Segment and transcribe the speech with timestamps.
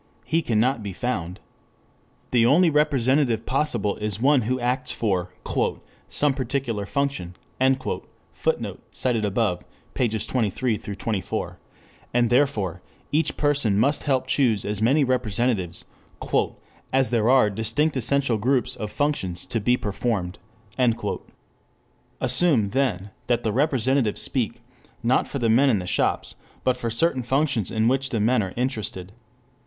[0.25, 1.39] He cannot be found.
[2.31, 5.29] The only representative possible is one who acts for
[6.07, 8.09] "some particular function," [Footnote:
[8.79, 8.79] Op.
[8.91, 10.27] cit., pp.
[10.27, 11.59] 23 24.]
[12.15, 15.85] and therefore each person must help choose as many representatives
[16.91, 20.39] "as there are distinct essential groups of functions to be performed."
[22.19, 24.61] Assume then that the representatives speak,
[25.03, 26.33] not for the men in the shops,
[26.63, 29.11] but for certain functions in which the men are interested.